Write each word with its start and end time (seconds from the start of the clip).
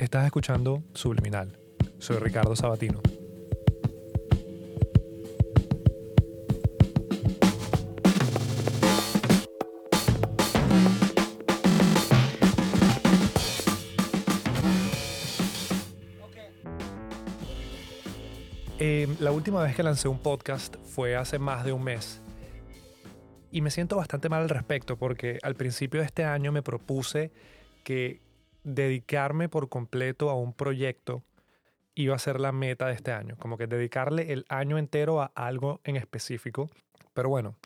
Estás 0.00 0.24
escuchando 0.24 0.82
Subliminal. 0.94 1.58
Soy 1.98 2.16
Ricardo 2.16 2.56
Sabatino. 2.56 3.02
Eh, 18.78 19.06
la 19.20 19.32
última 19.32 19.62
vez 19.62 19.76
que 19.76 19.82
lancé 19.82 20.08
un 20.08 20.18
podcast 20.18 20.76
fue 20.82 21.14
hace 21.14 21.38
más 21.38 21.62
de 21.66 21.72
un 21.72 21.84
mes. 21.84 22.22
Y 23.52 23.60
me 23.60 23.70
siento 23.70 23.96
bastante 23.96 24.30
mal 24.30 24.44
al 24.44 24.48
respecto 24.48 24.96
porque 24.96 25.38
al 25.42 25.56
principio 25.56 26.00
de 26.00 26.06
este 26.06 26.24
año 26.24 26.52
me 26.52 26.62
propuse 26.62 27.30
que 27.84 28.29
dedicarme 28.64 29.48
por 29.48 29.68
completo 29.68 30.30
a 30.30 30.34
un 30.34 30.52
proyecto 30.52 31.22
iba 31.94 32.14
a 32.14 32.18
ser 32.18 32.40
la 32.40 32.52
meta 32.52 32.86
de 32.86 32.94
este 32.94 33.12
año, 33.12 33.36
como 33.38 33.58
que 33.58 33.66
dedicarle 33.66 34.32
el 34.32 34.44
año 34.48 34.78
entero 34.78 35.20
a 35.20 35.26
algo 35.34 35.80
en 35.84 35.96
específico. 35.96 36.70
Pero 37.12 37.28
bueno, 37.28 37.56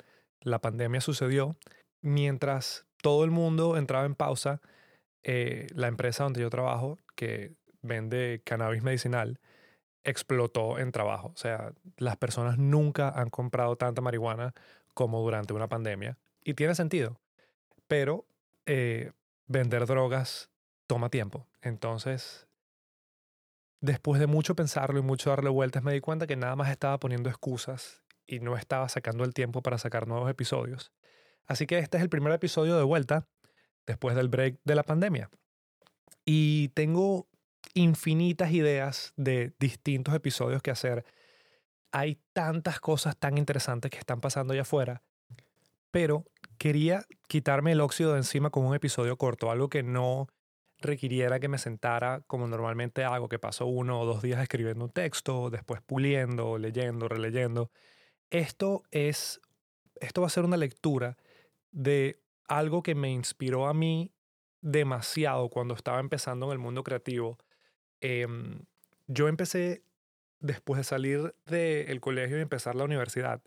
la 0.41 0.61
pandemia 0.61 1.01
sucedió. 1.01 1.57
Mientras 2.01 2.87
todo 3.03 3.25
el 3.25 3.31
mundo 3.31 3.77
entraba 3.77 4.07
en 4.07 4.15
pausa, 4.15 4.61
eh, 5.23 5.67
la 5.75 5.89
empresa 5.89 6.25
donde 6.25 6.41
yo 6.41 6.51
trabajo, 6.51 6.99
que 7.17 7.53
vende 7.83 8.43
cannabis 8.45 8.83
medicinal, 8.83 9.41
explotó 10.05 10.79
en 10.79 10.93
trabajo. 10.93 11.33
O 11.35 11.37
sea, 11.37 11.73
las 11.97 12.17
personas 12.17 12.59
nunca 12.59 13.09
han 13.09 13.31
comprado 13.31 13.77
tanta 13.77 14.03
marihuana 14.03 14.55
como 14.93 15.21
durante 15.21 15.55
una 15.55 15.69
pandemia. 15.69 16.19
Y 16.45 16.55
tiene 16.55 16.75
sentido. 16.75 17.21
Pero 17.87 18.27
eh, 18.67 19.13
vender 19.47 19.87
drogas 19.87 20.51
toma 20.87 21.11
tiempo. 21.11 21.47
Entonces, 21.63 22.49
después 23.81 24.21
de 24.21 24.27
mucho 24.27 24.55
pensarlo 24.55 24.99
y 24.99 25.03
mucho 25.03 25.31
darle 25.31 25.51
vueltas, 25.51 25.83
me 25.83 25.93
di 25.93 26.01
cuenta 26.01 26.27
que 26.27 26.37
nada 26.37 26.57
más 26.57 26.71
estaba 26.71 26.99
poniendo 26.99 27.29
excusas 27.29 28.03
y 28.27 28.41
no 28.41 28.57
estaba 28.57 28.89
sacando 28.89 29.25
el 29.25 29.35
tiempo 29.35 29.63
para 29.63 29.79
sacar 29.79 30.07
nuevos 30.07 30.31
episodios. 30.31 30.93
Así 31.47 31.67
que 31.67 31.79
este 31.79 31.99
es 31.99 32.03
el 32.03 32.09
primer 32.09 32.33
episodio 32.33 32.77
de 32.77 32.85
vuelta 32.85 33.27
después 33.87 34.17
del 34.17 34.29
break 34.29 34.61
de 34.65 34.75
la 34.75 34.83
pandemia. 34.83 35.31
Y 36.25 36.69
tengo 36.69 37.29
infinitas 37.75 38.53
ideas 38.53 39.13
de 39.17 39.53
distintos 39.59 40.15
episodios 40.15 40.63
que 40.63 40.71
hacer. 40.71 41.05
Hay 41.93 42.19
tantas 42.33 42.81
cosas 42.81 43.17
tan 43.17 43.37
interesantes 43.37 43.91
que 43.91 43.99
están 43.99 44.21
pasando 44.21 44.53
allá 44.53 44.63
afuera, 44.63 45.03
pero 45.91 46.25
quería 46.59 47.05
quitarme 47.29 47.73
el 47.73 47.81
óxido 47.81 48.13
de 48.13 48.19
encima 48.19 48.51
con 48.51 48.65
un 48.65 48.75
episodio 48.75 49.17
corto, 49.17 49.51
algo 49.51 49.69
que 49.69 49.83
no 49.83 50.29
requiriera 50.79 51.41
que 51.41 51.49
me 51.49 51.59
sentara 51.59 52.23
como 52.27 52.47
normalmente 52.47 53.05
hago, 53.05 53.29
que 53.29 53.39
paso 53.39 53.67
uno 53.67 54.01
o 54.01 54.07
dos 54.07 54.23
días 54.23 54.43
escribiendo 54.43 54.85
un 54.85 54.91
texto, 54.91 55.51
después 55.51 55.81
puliendo, 55.83 56.59
leyendo, 56.59 57.09
releyendo. 57.09 57.71
Esto 58.31 58.83
es, 58.91 59.41
esto 60.01 60.21
va 60.21 60.27
a 60.27 60.31
ser 60.31 60.45
una 60.45 60.57
lectura 60.57 61.17
de 61.73 62.21
algo 62.49 62.83
que 62.83 62.95
me 62.95 63.11
inspiró 63.11 63.67
a 63.67 63.75
mí 63.75 64.13
demasiado 64.61 65.49
cuando 65.51 65.75
estaba 65.75 66.01
empezando 66.01 66.47
en 66.47 66.53
el 66.53 66.59
mundo 66.59 66.85
creativo. 66.85 67.39
Em, 68.01 68.61
yo 69.07 69.29
empecé 69.29 69.83
después 70.41 70.79
de 70.79 70.85
salir 70.85 71.35
del 71.47 72.01
colegio 72.01 72.39
y 72.39 72.43
empezar 72.43 72.75
la 72.75 72.85
universidad. 72.85 73.43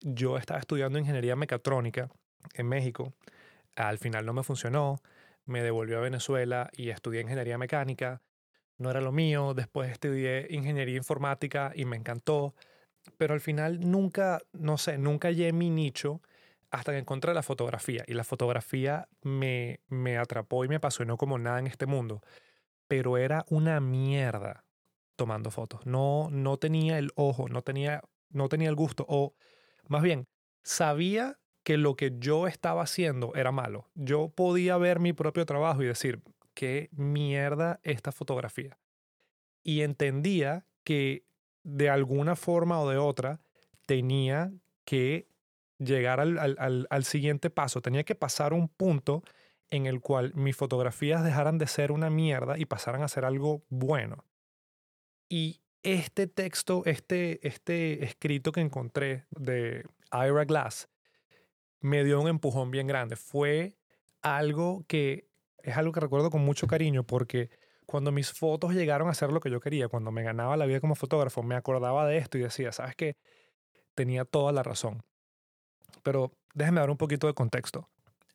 Yo 0.00 0.38
estaba 0.38 0.60
estudiando 0.60 0.98
ingeniería 0.98 1.36
mecatrónica 1.36 2.10
en 2.54 2.68
México. 2.68 3.12
Al 3.76 3.98
final 3.98 4.26
no 4.26 4.32
me 4.32 4.42
funcionó 4.42 5.00
me 5.46 5.62
devolvió 5.62 5.98
a 5.98 6.02
Venezuela 6.02 6.70
y 6.72 6.90
estudié 6.90 7.22
ingeniería 7.22 7.58
mecánica. 7.58 8.22
No 8.78 8.90
era 8.90 9.00
lo 9.00 9.12
mío, 9.12 9.54
después 9.54 9.90
estudié 9.90 10.46
ingeniería 10.50 10.96
informática 10.96 11.72
y 11.74 11.86
me 11.86 11.96
encantó, 11.96 12.54
pero 13.16 13.34
al 13.34 13.40
final 13.40 13.80
nunca, 13.80 14.40
no 14.52 14.76
sé, 14.76 14.98
nunca 14.98 15.28
hallé 15.28 15.52
mi 15.52 15.70
nicho 15.70 16.20
hasta 16.70 16.92
que 16.92 16.98
encontré 16.98 17.32
la 17.32 17.42
fotografía 17.42 18.04
y 18.06 18.14
la 18.14 18.24
fotografía 18.24 19.08
me, 19.22 19.80
me 19.88 20.18
atrapó 20.18 20.64
y 20.64 20.68
me 20.68 20.76
apasionó 20.76 21.16
como 21.16 21.38
nada 21.38 21.58
en 21.58 21.68
este 21.68 21.86
mundo, 21.86 22.20
pero 22.88 23.16
era 23.16 23.44
una 23.48 23.80
mierda 23.80 24.64
tomando 25.16 25.50
fotos. 25.50 25.86
No, 25.86 26.28
no 26.30 26.58
tenía 26.58 26.98
el 26.98 27.10
ojo, 27.14 27.48
no 27.48 27.62
tenía, 27.62 28.02
no 28.30 28.48
tenía 28.48 28.68
el 28.68 28.74
gusto 28.74 29.06
o 29.08 29.34
más 29.88 30.02
bien 30.02 30.28
sabía 30.62 31.38
que 31.66 31.78
lo 31.78 31.96
que 31.96 32.12
yo 32.20 32.46
estaba 32.46 32.82
haciendo 32.82 33.34
era 33.34 33.50
malo. 33.50 33.88
Yo 33.96 34.28
podía 34.28 34.76
ver 34.76 35.00
mi 35.00 35.12
propio 35.12 35.44
trabajo 35.46 35.82
y 35.82 35.86
decir, 35.86 36.22
qué 36.54 36.90
mierda 36.92 37.80
esta 37.82 38.12
fotografía. 38.12 38.78
Y 39.64 39.80
entendía 39.80 40.64
que 40.84 41.24
de 41.64 41.90
alguna 41.90 42.36
forma 42.36 42.80
o 42.80 42.88
de 42.88 42.98
otra 42.98 43.40
tenía 43.84 44.52
que 44.84 45.26
llegar 45.78 46.20
al, 46.20 46.38
al, 46.38 46.86
al, 46.88 47.04
siguiente 47.04 47.50
paso, 47.50 47.82
tenía 47.82 48.04
que 48.04 48.14
pasar 48.14 48.52
un 48.52 48.68
punto 48.68 49.24
en 49.68 49.86
el 49.86 50.00
cual 50.00 50.32
mis 50.36 50.54
fotografías 50.54 51.24
dejaran 51.24 51.58
de 51.58 51.66
ser 51.66 51.90
una 51.90 52.10
mierda 52.10 52.58
y 52.58 52.66
pasaran 52.66 53.02
a 53.02 53.08
ser 53.08 53.24
algo 53.24 53.64
bueno. 53.70 54.24
Y 55.28 55.62
este 55.82 56.28
texto, 56.28 56.84
este, 56.84 57.44
este 57.44 58.04
escrito 58.04 58.52
que 58.52 58.60
encontré 58.60 59.24
de 59.30 59.84
Ira 60.12 60.44
Glass, 60.44 60.88
me 61.86 62.02
dio 62.02 62.20
un 62.20 62.28
empujón 62.28 62.70
bien 62.70 62.86
grande. 62.86 63.16
Fue 63.16 63.76
algo 64.20 64.84
que 64.88 65.28
es 65.58 65.76
algo 65.76 65.92
que 65.92 66.00
recuerdo 66.00 66.30
con 66.30 66.42
mucho 66.44 66.66
cariño 66.66 67.04
porque 67.04 67.48
cuando 67.86 68.10
mis 68.10 68.32
fotos 68.32 68.74
llegaron 68.74 69.08
a 69.08 69.14
ser 69.14 69.30
lo 69.30 69.40
que 69.40 69.50
yo 69.50 69.60
quería, 69.60 69.88
cuando 69.88 70.10
me 70.10 70.24
ganaba 70.24 70.56
la 70.56 70.66
vida 70.66 70.80
como 70.80 70.96
fotógrafo, 70.96 71.44
me 71.44 71.54
acordaba 71.54 72.06
de 72.06 72.18
esto 72.18 72.38
y 72.38 72.42
decía, 72.42 72.72
¿sabes 72.72 72.96
qué? 72.96 73.16
Tenía 73.94 74.24
toda 74.24 74.52
la 74.52 74.64
razón. 74.64 75.04
Pero 76.02 76.32
déjenme 76.54 76.80
dar 76.80 76.90
un 76.90 76.96
poquito 76.96 77.28
de 77.28 77.34
contexto. 77.34 77.88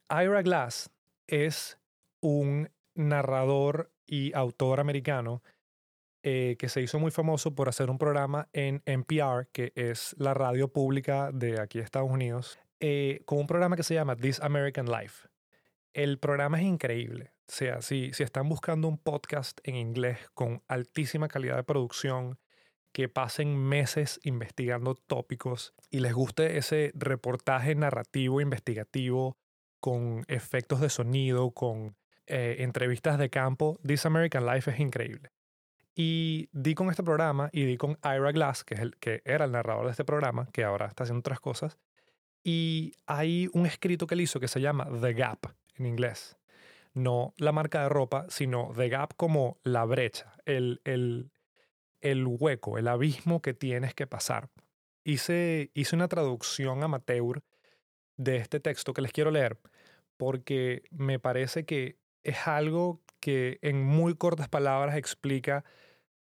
Ira 0.09 0.41
Glass 0.41 0.89
es 1.27 1.77
un 2.21 2.69
narrador 2.95 3.91
y 4.07 4.33
autor 4.33 4.79
americano 4.79 5.41
eh, 6.23 6.55
que 6.57 6.69
se 6.69 6.81
hizo 6.81 6.99
muy 6.99 7.11
famoso 7.11 7.53
por 7.53 7.67
hacer 7.67 7.89
un 7.89 7.97
programa 7.97 8.47
en 8.53 8.81
NPR, 8.85 9.47
que 9.51 9.73
es 9.75 10.15
la 10.17 10.33
radio 10.33 10.69
pública 10.69 11.31
de 11.33 11.59
aquí 11.59 11.79
Estados 11.79 12.09
Unidos, 12.09 12.59
eh, 12.81 13.21
con 13.25 13.39
un 13.39 13.47
programa 13.47 13.77
que 13.77 13.83
se 13.83 13.93
llama 13.93 14.17
This 14.17 14.41
American 14.41 14.87
Life. 14.87 15.29
El 15.93 16.19
programa 16.19 16.59
es 16.59 16.65
increíble. 16.65 17.31
O 17.47 17.53
sea, 17.53 17.81
si, 17.81 18.11
si 18.13 18.23
están 18.23 18.49
buscando 18.49 18.87
un 18.87 18.97
podcast 18.97 19.59
en 19.63 19.75
inglés 19.75 20.17
con 20.33 20.63
altísima 20.67 21.27
calidad 21.27 21.55
de 21.57 21.63
producción, 21.63 22.37
que 22.91 23.07
pasen 23.07 23.57
meses 23.57 24.19
investigando 24.23 24.95
tópicos 24.95 25.73
y 25.89 25.99
les 25.99 26.13
guste 26.13 26.57
ese 26.57 26.91
reportaje 26.93 27.75
narrativo, 27.75 28.41
investigativo, 28.41 29.37
con 29.79 30.23
efectos 30.27 30.81
de 30.81 30.89
sonido, 30.89 31.51
con 31.51 31.95
eh, 32.27 32.57
entrevistas 32.59 33.17
de 33.17 33.29
campo, 33.29 33.79
This 33.85 34.05
American 34.05 34.45
Life 34.45 34.71
es 34.71 34.79
increíble. 34.79 35.31
Y 35.95 36.49
di 36.53 36.75
con 36.75 36.89
este 36.89 37.03
programa 37.03 37.49
y 37.51 37.65
di 37.65 37.77
con 37.77 37.97
Ira 38.03 38.31
Glass, 38.31 38.63
que, 38.63 38.75
es 38.75 38.79
el, 38.79 38.95
que 38.97 39.21
era 39.25 39.45
el 39.45 39.51
narrador 39.51 39.85
de 39.85 39.91
este 39.91 40.05
programa, 40.05 40.47
que 40.53 40.63
ahora 40.63 40.85
está 40.85 41.03
haciendo 41.03 41.19
otras 41.19 41.39
cosas, 41.39 41.77
y 42.43 42.93
hay 43.05 43.49
un 43.53 43.65
escrito 43.65 44.07
que 44.07 44.15
él 44.15 44.21
hizo 44.21 44.39
que 44.39 44.47
se 44.47 44.61
llama 44.61 44.87
The 45.01 45.13
Gap 45.13 45.53
en 45.75 45.85
inglés. 45.85 46.37
No 46.93 47.33
la 47.37 47.51
marca 47.51 47.83
de 47.83 47.89
ropa, 47.89 48.25
sino 48.29 48.71
The 48.75 48.89
Gap 48.89 49.15
como 49.15 49.59
la 49.63 49.85
brecha, 49.85 50.33
el, 50.45 50.81
el, 50.83 51.31
el 52.01 52.25
hueco, 52.27 52.77
el 52.77 52.87
abismo 52.87 53.41
que 53.41 53.53
tienes 53.53 53.93
que 53.93 54.07
pasar. 54.07 54.49
Hice, 55.03 55.71
hice 55.73 55.95
una 55.95 56.07
traducción 56.07 56.83
amateur 56.83 57.41
de 58.17 58.37
este 58.37 58.59
texto 58.59 58.93
que 58.93 59.01
les 59.01 59.11
quiero 59.11 59.31
leer 59.31 59.57
porque 60.21 60.83
me 60.91 61.17
parece 61.17 61.65
que 61.65 61.97
es 62.21 62.47
algo 62.47 63.01
que 63.19 63.57
en 63.63 63.83
muy 63.83 64.13
cortas 64.13 64.49
palabras 64.49 64.95
explica 64.95 65.63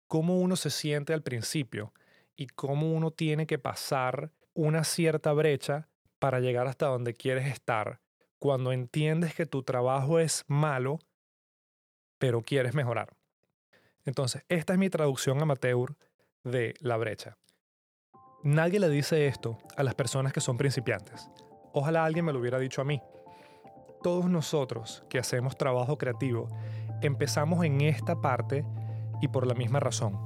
cómo 0.09 0.41
uno 0.41 0.57
se 0.57 0.71
siente 0.71 1.13
al 1.13 1.23
principio 1.23 1.93
y 2.35 2.49
cómo 2.49 2.93
uno 2.93 3.13
tiene 3.13 3.47
que 3.47 3.61
pasar 3.61 4.33
una 4.53 4.83
cierta 4.83 5.33
brecha 5.33 5.89
para 6.25 6.41
llegar 6.41 6.67
hasta 6.69 6.87
donde 6.87 7.13
quieres 7.13 7.47
estar 7.53 8.01
cuando 8.39 8.73
entiendes 8.73 9.35
que 9.35 9.45
tu 9.45 9.63
trabajo 9.63 10.19
es 10.19 10.43
malo, 10.47 10.99
pero 12.17 12.41
quieres 12.41 12.73
mejorar. 12.73 13.15
Entonces, 14.07 14.43
esta 14.49 14.73
es 14.73 14.79
mi 14.79 14.89
traducción 14.89 15.43
amateur 15.43 15.95
de 16.43 16.77
la 16.81 16.97
brecha. 16.97 17.37
Nadie 18.43 18.81
le 18.81 18.89
dice 18.89 19.27
esto 19.27 19.59
a 19.77 19.83
las 19.83 19.95
personas 19.95 20.33
que 20.33 20.41
son 20.41 20.57
principiantes. 20.57 21.29
Ojalá 21.75 22.07
alguien 22.07 22.25
me 22.25 22.33
lo 22.33 22.39
hubiera 22.39 22.59
dicho 22.59 22.81
a 22.81 22.87
mí. 22.87 23.03
Todos 24.03 24.25
nosotros 24.25 25.05
que 25.11 25.19
hacemos 25.19 25.59
trabajo 25.59 25.99
creativo 25.99 26.49
empezamos 27.03 27.67
en 27.67 27.83
esta 27.83 28.23
parte 28.23 28.65
y 29.21 29.29
por 29.29 29.47
la 29.47 29.53
misma 29.53 29.79
razón. 29.79 30.19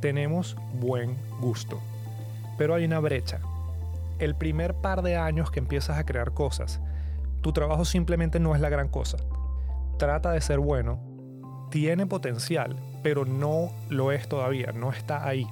Tenemos 0.00 0.56
buen 0.80 1.16
gusto. 1.38 1.80
Pero 2.58 2.74
hay 2.74 2.86
una 2.86 2.98
brecha 2.98 3.40
el 4.18 4.34
primer 4.34 4.74
par 4.74 5.02
de 5.02 5.16
años 5.16 5.50
que 5.50 5.60
empiezas 5.60 5.98
a 5.98 6.04
crear 6.04 6.32
cosas, 6.32 6.80
tu 7.40 7.52
trabajo 7.52 7.84
simplemente 7.84 8.40
no 8.40 8.54
es 8.54 8.60
la 8.60 8.68
gran 8.68 8.88
cosa. 8.88 9.18
Trata 9.98 10.32
de 10.32 10.40
ser 10.40 10.58
bueno, 10.58 10.98
tiene 11.70 12.06
potencial, 12.06 12.76
pero 13.02 13.24
no 13.24 13.70
lo 13.90 14.12
es 14.12 14.28
todavía, 14.28 14.72
no 14.72 14.92
está 14.92 15.26
ahí. 15.26 15.46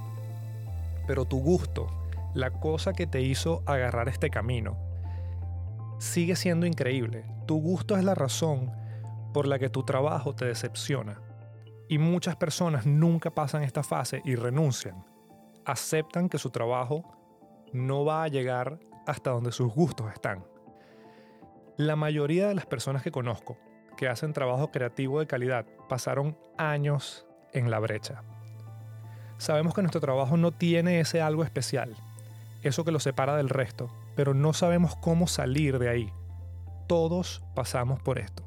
Pero 1.06 1.24
tu 1.24 1.40
gusto, 1.40 1.88
la 2.34 2.50
cosa 2.50 2.92
que 2.92 3.06
te 3.06 3.20
hizo 3.20 3.62
agarrar 3.66 4.08
este 4.08 4.30
camino, 4.30 4.76
sigue 5.98 6.36
siendo 6.36 6.66
increíble. 6.66 7.24
Tu 7.46 7.60
gusto 7.60 7.96
es 7.96 8.04
la 8.04 8.14
razón 8.14 8.70
por 9.32 9.46
la 9.46 9.58
que 9.58 9.68
tu 9.68 9.82
trabajo 9.82 10.34
te 10.34 10.44
decepciona. 10.44 11.20
Y 11.88 11.98
muchas 11.98 12.36
personas 12.36 12.86
nunca 12.86 13.30
pasan 13.30 13.62
esta 13.62 13.82
fase 13.82 14.22
y 14.24 14.34
renuncian. 14.34 15.04
Aceptan 15.64 16.28
que 16.28 16.38
su 16.38 16.50
trabajo 16.50 17.04
no 17.72 18.04
va 18.04 18.24
a 18.24 18.28
llegar 18.28 18.78
hasta 19.06 19.30
donde 19.30 19.52
sus 19.52 19.72
gustos 19.72 20.12
están. 20.12 20.44
La 21.76 21.96
mayoría 21.96 22.48
de 22.48 22.54
las 22.54 22.66
personas 22.66 23.02
que 23.02 23.10
conozco 23.10 23.56
que 23.96 24.08
hacen 24.08 24.32
trabajo 24.32 24.70
creativo 24.70 25.20
de 25.20 25.26
calidad 25.26 25.66
pasaron 25.88 26.36
años 26.56 27.26
en 27.52 27.70
la 27.70 27.78
brecha. 27.78 28.22
Sabemos 29.38 29.74
que 29.74 29.82
nuestro 29.82 30.00
trabajo 30.00 30.36
no 30.36 30.52
tiene 30.52 31.00
ese 31.00 31.20
algo 31.20 31.44
especial, 31.44 31.96
eso 32.62 32.84
que 32.84 32.92
lo 32.92 33.00
separa 33.00 33.36
del 33.36 33.48
resto, 33.48 33.90
pero 34.14 34.34
no 34.34 34.52
sabemos 34.52 34.96
cómo 34.96 35.26
salir 35.26 35.78
de 35.78 35.88
ahí. 35.88 36.12
Todos 36.86 37.42
pasamos 37.54 38.00
por 38.00 38.18
esto. 38.18 38.44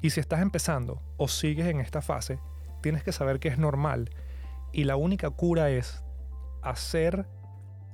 Y 0.00 0.10
si 0.10 0.20
estás 0.20 0.40
empezando 0.40 1.00
o 1.16 1.28
sigues 1.28 1.66
en 1.66 1.80
esta 1.80 2.02
fase, 2.02 2.38
tienes 2.82 3.02
que 3.02 3.12
saber 3.12 3.38
que 3.38 3.48
es 3.48 3.58
normal 3.58 4.10
y 4.72 4.84
la 4.84 4.96
única 4.96 5.30
cura 5.30 5.70
es 5.70 6.02
hacer 6.62 7.26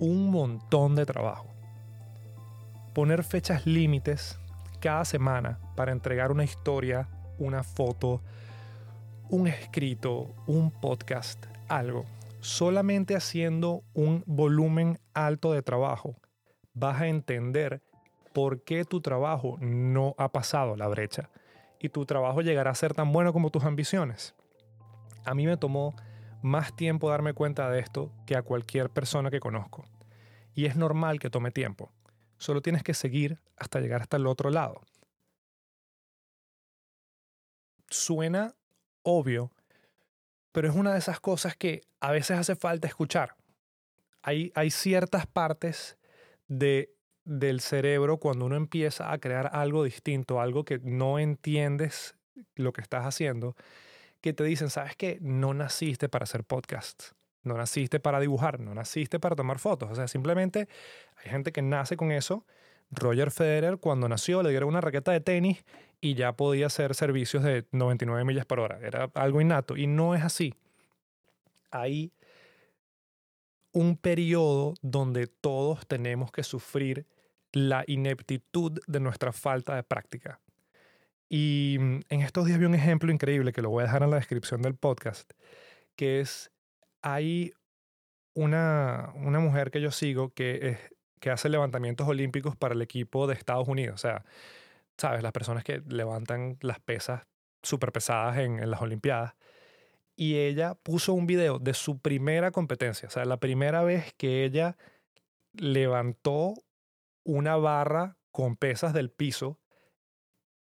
un 0.01 0.31
montón 0.31 0.97
de 0.97 1.07
trabajo. 1.07 1.47
Poner 2.95 3.23
fechas 3.23 3.67
límites 3.67 4.41
cada 4.81 5.05
semana 5.05 5.61
para 5.77 5.93
entregar 5.93 6.33
una 6.33 6.43
historia, 6.43 7.07
una 7.39 7.63
foto, 7.63 8.23
un 9.29 9.47
escrito, 9.47 10.35
un 10.47 10.71
podcast, 10.71 11.47
algo. 11.69 12.05
Solamente 12.41 13.15
haciendo 13.15 13.85
un 13.93 14.25
volumen 14.27 14.99
alto 15.13 15.53
de 15.53 15.63
trabajo 15.63 16.17
vas 16.73 17.03
a 17.03 17.07
entender 17.07 17.83
por 18.33 18.63
qué 18.63 18.85
tu 18.85 19.03
trabajo 19.03 19.59
no 19.61 20.15
ha 20.17 20.33
pasado 20.33 20.77
la 20.77 20.89
brecha 20.89 21.29
y 21.79 21.91
tu 21.91 22.07
trabajo 22.07 22.41
llegará 22.41 22.71
a 22.71 22.75
ser 22.75 22.95
tan 22.95 23.13
bueno 23.13 23.35
como 23.35 23.51
tus 23.51 23.65
ambiciones. 23.65 24.35
A 25.25 25.35
mí 25.35 25.47
me 25.47 25.59
tomó 25.59 25.95
más 26.43 26.75
tiempo 26.75 27.11
darme 27.11 27.35
cuenta 27.35 27.71
de 27.71 27.81
esto 27.81 28.13
que 28.27 28.37
a 28.37 28.43
cualquier 28.43 28.91
persona 28.91 29.31
que 29.31 29.41
conozco. 29.41 29.85
Y 30.55 30.67
es 30.67 30.77
normal 30.77 31.19
que 31.19 31.31
tome 31.31 31.51
tiempo. 31.51 31.93
Solo 32.39 32.63
tienes 32.63 32.83
que 32.83 32.95
seguir 32.95 33.39
hasta 33.57 33.81
llegar 33.81 34.03
hasta 34.03 34.17
el 34.17 34.27
otro 34.27 34.51
lado. 34.51 34.81
Suena 37.89 38.55
obvio, 39.03 39.51
pero 40.53 40.69
es 40.69 40.75
una 40.75 40.93
de 40.93 40.99
esas 40.99 41.21
cosas 41.21 41.57
que 41.57 41.83
a 42.01 42.11
veces 42.11 42.39
hace 42.39 42.57
falta 42.57 42.89
escuchar. 42.89 43.37
Hay, 44.23 44.53
hay 44.55 44.71
ciertas 44.71 45.27
partes 45.27 45.99
de, 46.49 46.95
del 47.25 47.61
cerebro 47.61 48.19
cuando 48.19 48.47
uno 48.47 48.57
empieza 48.57 49.13
a 49.13 49.19
crear 49.19 49.51
algo 49.53 49.85
distinto, 49.85 50.41
algo 50.41 50.65
que 50.65 50.79
no 50.79 51.19
entiendes 51.19 52.17
lo 52.55 52.73
que 52.73 52.81
estás 52.81 53.05
haciendo, 53.05 53.57
que 54.21 54.33
te 54.33 54.45
dicen, 54.45 54.71
sabes 54.71 54.97
que 54.97 55.19
no 55.21 55.55
naciste 55.55 56.09
para 56.09 56.25
hacer 56.25 56.45
podcasts, 56.45 57.15
no 57.43 57.57
naciste 57.57 58.01
para 58.01 58.21
dibujar, 58.21 58.61
no 58.61 58.75
naciste 58.75 59.19
para 59.19 59.37
tomar 59.37 59.59
fotos. 59.59 59.91
O 59.91 59.95
sea, 59.95 60.09
simplemente 60.09 60.69
hay 61.17 61.31
gente 61.31 61.53
que 61.53 61.63
nace 61.63 61.97
con 61.97 62.13
eso. 62.13 62.45
Roger 62.91 63.31
Federer 63.31 63.79
cuando 63.79 64.09
nació 64.09 64.43
le 64.43 64.51
dieron 64.51 64.69
una 64.69 64.81
raqueta 64.81 65.13
de 65.13 65.21
tenis 65.21 65.65
y 66.01 66.15
ya 66.15 66.33
podía 66.33 66.67
hacer 66.67 66.95
servicios 66.95 67.43
de 67.43 67.67
99 67.73 68.25
millas 68.25 68.47
por 68.47 68.61
hora. 68.61 68.79
Era 68.83 69.11
algo 69.15 69.41
innato 69.41 69.77
y 69.77 69.87
no 69.87 70.15
es 70.15 70.23
así. 70.23 70.55
Hay 71.71 72.13
un 73.73 73.97
periodo 73.97 74.75
donde 74.83 75.29
todos 75.29 75.87
tenemos 75.87 76.33
que 76.33 76.43
sufrir 76.43 77.07
la 77.53 77.85
ineptitud 77.87 78.81
de 78.87 79.01
nuestra 79.01 79.33
falta 79.33 79.77
de 79.77 79.83
práctica. 79.83 80.41
Y 81.31 81.79
mm, 81.81 82.01
en 82.11 82.21
estos 82.21 82.45
días 82.45 82.59
vi 82.59 82.67
un 82.67 82.75
ejemplo 82.75 83.11
increíble 83.11 83.53
que 83.53 83.63
lo 83.63 83.71
voy 83.71 83.83
a 83.83 83.87
dejar 83.87 84.03
en 84.03 84.11
la 84.11 84.17
descripción 84.17 84.61
del 84.61 84.75
podcast, 84.75 85.33
que 85.97 86.21
es, 86.21 86.51
hay 87.01 87.55
una, 88.35 89.13
una 89.15 89.39
mujer 89.39 89.71
que 89.71 89.81
yo 89.81 89.93
sigo 89.93 90.35
que, 90.35 90.77
que 91.21 91.31
hace 91.31 91.49
levantamientos 91.49 92.07
olímpicos 92.09 92.57
para 92.57 92.75
el 92.75 92.83
equipo 92.83 93.27
de 93.27 93.35
Estados 93.35 93.69
Unidos. 93.69 93.95
O 93.95 93.99
sea, 93.99 94.25
¿sabes? 94.99 95.23
Las 95.23 95.33
personas 95.33 95.65
que 95.65 95.83
levantan 95.89 96.59
las 96.61 96.81
pesas 96.81 97.27
súper 97.63 97.93
pesadas 97.93 98.39
en, 98.39 98.59
en 98.59 98.71
las 98.71 98.83
Olimpiadas. 98.83 99.35
Y 100.17 100.37
ella 100.37 100.75
puso 100.75 101.15
un 101.15 101.27
video 101.27 101.59
de 101.59 101.75
su 101.75 102.01
primera 102.01 102.51
competencia, 102.51 103.09
o 103.09 103.11
sea, 103.11 103.25
la 103.25 103.39
primera 103.39 103.83
vez 103.83 104.13
que 104.19 104.45
ella 104.45 104.77
levantó 105.55 106.55
una 107.25 107.57
barra 107.57 108.19
con 108.31 108.57
pesas 108.57 108.93
del 108.93 109.11
piso 109.11 109.59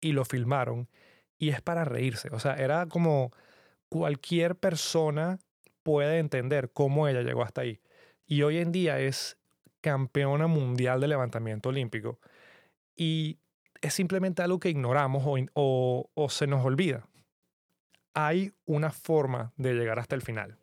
y 0.01 0.13
lo 0.13 0.25
filmaron 0.25 0.89
y 1.39 1.51
es 1.51 1.61
para 1.63 1.85
reírse. 1.85 2.29
O 2.33 2.39
sea, 2.39 2.55
era 2.55 2.87
como 2.87 3.33
cualquier 3.89 4.57
persona 4.57 5.39
puede 5.83 6.19
entender 6.19 6.71
cómo 6.73 7.09
ella 7.09 7.23
llegó 7.23 7.43
hasta 7.43 7.63
ahí. 7.63 7.81
Y 8.27 8.43
hoy 8.43 8.59
en 8.59 8.71
día 8.71 9.01
es 9.01 9.39
campeona 9.81 10.47
mundial 10.47 11.01
de 11.01 11.09
levantamiento 11.09 11.71
olímpico. 11.71 12.21
Y 12.95 13.39
es 13.81 13.95
simplemente 13.95 14.43
algo 14.43 14.61
que 14.61 14.69
ignoramos 14.69 15.25
o, 15.55 16.11
o 16.15 16.29
se 16.29 16.47
nos 16.47 16.65
olvida. 16.65 17.09
Hay 18.13 18.53
una 18.67 18.91
forma 18.91 19.53
de 19.57 19.75
llegar 19.75 19.99
hasta 19.99 20.15
el 20.15 20.23
final. 20.23 20.60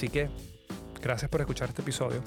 Así 0.00 0.08
que 0.08 0.30
gracias 1.02 1.30
por 1.30 1.42
escuchar 1.42 1.68
este 1.68 1.82
episodio 1.82 2.22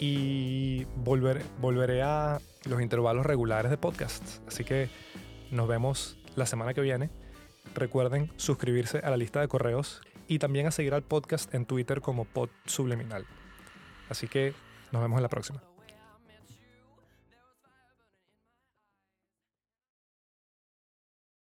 y 0.00 0.86
volver, 0.96 1.42
volveré 1.60 2.00
a 2.00 2.38
los 2.64 2.80
intervalos 2.80 3.26
regulares 3.26 3.70
de 3.70 3.76
podcast. 3.76 4.24
Así 4.48 4.64
que 4.64 4.88
nos 5.50 5.68
vemos 5.68 6.16
la 6.36 6.46
semana 6.46 6.72
que 6.72 6.80
viene. 6.80 7.10
Recuerden 7.74 8.32
suscribirse 8.36 9.00
a 9.00 9.10
la 9.10 9.18
lista 9.18 9.42
de 9.42 9.48
correos 9.48 10.00
y 10.26 10.38
también 10.38 10.68
a 10.68 10.70
seguir 10.70 10.94
al 10.94 11.02
podcast 11.02 11.52
en 11.52 11.66
Twitter 11.66 12.00
como 12.00 12.24
Pod 12.24 12.48
Subliminal. 12.64 13.26
Así 14.08 14.26
que 14.26 14.54
nos 14.90 15.02
vemos 15.02 15.18
en 15.18 15.22
la 15.22 15.28
próxima. 15.28 15.75